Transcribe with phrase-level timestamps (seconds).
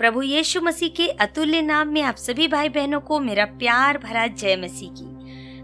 [0.00, 4.26] प्रभु यीशु मसीह के अतुल्य नाम में आप सभी भाई बहनों को मेरा प्यार भरा
[4.26, 5.04] जय मसीह की।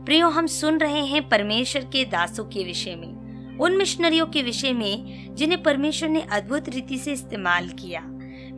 [0.05, 4.73] प्रियो, हम सुन रहे हैं परमेश्वर के दासों के विषय में, उन मिशनरियों के विषय
[4.73, 8.01] में, जिन्हें परमेश्वर ने अद्भुत रीति से इस्तेमाल किया।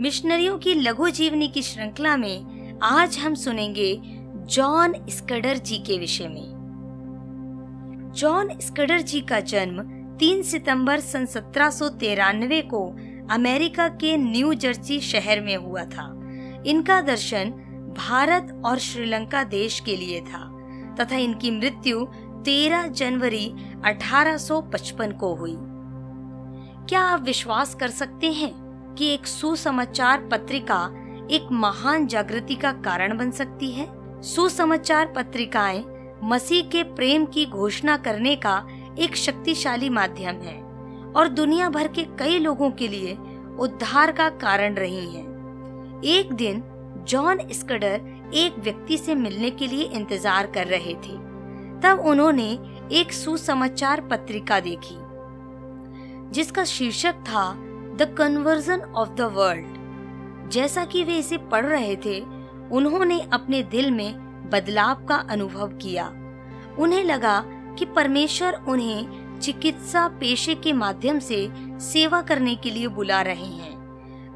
[0.01, 4.01] मिशनरियों की लघु जीवनी की श्रृंखला में आज हम सुनेंगे
[4.35, 9.83] जॉन स्कडर जी के विषय में। जॉन स्कडर जी का जन्म
[10.17, 11.71] 3 सितंबर सन सत्रह
[12.61, 12.97] को
[13.31, 16.15] अमेरिका के न्यू जर्सी शहर में हुआ था।
[16.67, 17.51] इनका दर्शन
[17.99, 20.59] भारत और श्रीलंका देश के लिए था,
[21.01, 22.07] तथा इनकी मृत्यु
[22.45, 25.57] 13 जनवरी 1855 को हुई।
[26.89, 33.19] क्या आप विश्वास कर सकते हैं कि एक सुसमाचार पत्रिका एक महान जागृति का कारण
[33.19, 33.87] बन सकती है?
[34.23, 35.85] सुसमाचार पत्रिकाएँ
[36.25, 38.67] मसीह के प्रेम की घोषणा करने का
[38.99, 40.68] एक शक्तिशाली माध्यम है।
[41.17, 43.17] और दुनिया भर के कई लोगों के लिए
[43.59, 46.63] उद्धार का कारण रही हैं। एक दिन,
[47.09, 48.01] जॉन स्कडर
[48.35, 51.17] एक व्यक्ति से मिलने के लिए इंतज़ार कर रहे थे।
[51.81, 52.51] तब उन्होंने
[52.93, 54.97] एक सुसमाचार पत्रिका देखी,
[56.33, 57.53] जिसका शीर्षक था,
[57.97, 62.21] the conversion of the world जैसा कि वे इसे पढ़ रहे थे,
[62.73, 66.07] उन्होंने अपने दिल में बदलाव का अनुभव किया।
[66.79, 67.43] उन्हें लगा
[67.79, 71.49] कि परमेश्वर उन्हें चिकित्सा पेशे के माध्यम से
[71.81, 73.77] सेवा करने के लिए बुला रहे हैं।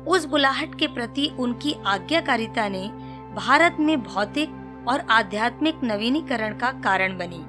[0.05, 2.89] उस बुलाहट के प्रति उनकी आज्ञाकारिता ने
[3.34, 7.44] भारत में भौतिक और आध्यात्मिक नवीनीकरण का कारण बनी।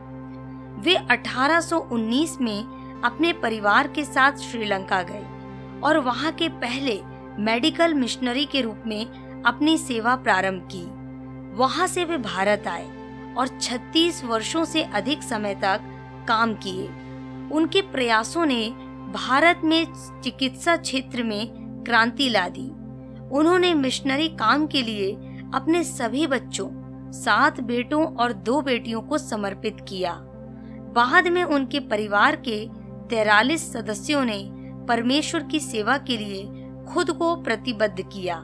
[0.81, 5.25] वे 1819 में अपने परिवार के साथ श्रीलंका गए
[5.83, 7.01] और वहाँ के पहले
[7.39, 9.05] मेडिकल मिशनरी के रूप में
[9.43, 10.83] अपनी सेवा प्रारंभ की।
[11.55, 12.89] वहाँ से वे भारत आए
[13.37, 15.81] और 36 वर्षों से अधिक समय तक
[16.27, 16.89] काम किए।
[17.51, 18.69] उनके प्रयासों ने
[19.13, 19.85] भारत में
[20.23, 21.47] चिकित्सा क्षेत्र में
[21.85, 22.69] क्रांति ला दी।
[23.31, 25.11] उन्होंने मिशनरी काम के लिए
[25.53, 26.69] अपने सभी बच्चों,
[27.11, 30.13] सात बेटों और दो बेटियों को समर्पित किया।
[30.95, 32.69] बाद में उनके परिवार के
[33.09, 34.49] तैरालीस सदस्यों ने
[34.87, 36.43] परमेश्वर की सेवा के लिए
[36.93, 38.43] खुद को प्रतिबद्ध किया।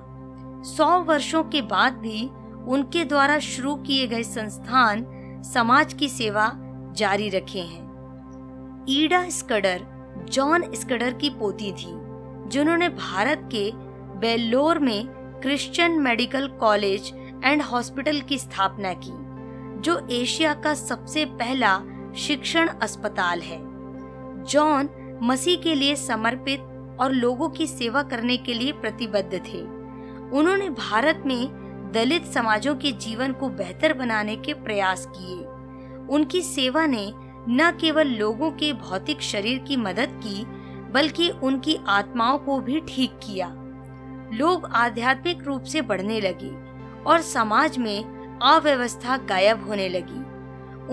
[0.65, 2.29] सौ वर्षों के बाद भी
[2.67, 5.05] उनके द्वारा शुरू किए गए संस्थान
[5.53, 6.51] समाज की सेवा
[6.95, 7.88] जारी रखे हैं।
[8.91, 9.81] ईडा स्कडर,
[10.29, 11.91] जॉन स्कडर की पोती थी,
[12.49, 13.71] जिन्होंने भारत के
[14.19, 15.07] बेल्लोर में
[15.41, 17.11] Christian medical college
[17.45, 19.11] and hospital की स्थापना की,
[19.81, 21.81] जो एशिया का सबसे पहला
[22.17, 23.59] शिक्षण अस्पताल है।
[24.43, 24.89] जॉन
[25.23, 26.59] मसीह के लिए समर्पित
[26.99, 29.61] और लोगों की सेवा करने के लिए प्रतिबद्ध थे।
[30.37, 31.47] उन्होंने भारत में
[31.93, 35.45] दलित समाजों के जीवन को बेहतर बनाने के प्रयास किए।
[36.15, 40.45] उनकी सेवा ने न केवल लोगों के भौतिक शरीर की मदद की,
[40.91, 43.47] बल्कि उनकी आत्माओं को भी ठीक किया।
[44.33, 46.49] लोग आध्यात्मिक रूप से बढ़ने लगे
[47.03, 50.25] और समाज में अव्यवस्था गायब होने लगी।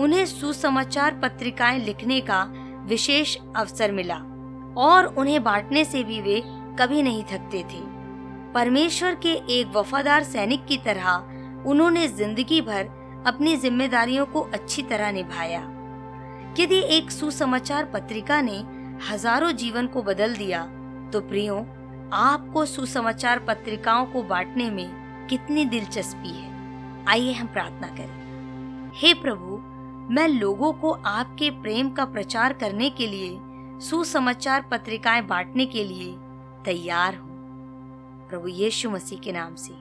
[0.03, 2.43] उन्हें सुसमाचार पत्रिकाएँ लिखने का
[2.87, 4.17] विशेष अवसर मिला
[4.77, 6.41] और उन्हें बांटने से भी वे
[6.79, 7.81] कभी नहीं थकते थे।
[8.53, 12.89] परमेश्वर के एक वफादार सैनिक की तरह उन्होंने ज़िंदगी भर
[13.27, 15.61] अपनी जिम्मेदारियों को अच्छी तरह निभाया।
[16.59, 18.57] यदि एक सुसमाचार पत्रिका ने
[19.09, 20.63] हज़ारों जीवन को बदल दिया
[21.13, 21.55] तो प्रियो,
[22.13, 27.05] आपको सुसमाचार पत्रिकाओं को बांटने में कितनी दिलचस्पी है?
[27.07, 29.57] आइए हम प्रार्थना करें। हे प्रभु,
[30.13, 33.37] मैं लोगों को आपके प्रेम का प्रचार करने के लिए,
[33.79, 36.15] सुसमाचार पत्रिकाएँ बांटने के लिए
[36.65, 37.27] तैयार हूँ।
[38.29, 39.73] प्रभु यीशु मसीह के नाम से।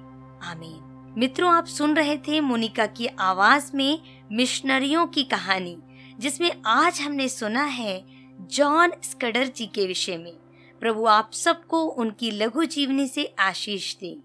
[0.45, 4.01] आमीन। मित्रों, आप सुन रहे थे मोनिका की आवाज़ में
[4.33, 5.79] मिशनरियों की कहानी।
[6.19, 8.05] जिसमें आज हमने सुना है
[8.41, 10.33] जॉन स्कडर जी के विषय में।
[10.81, 14.17] प्रभु आप सबको उनकी लघु जीवनी से आशीष दें।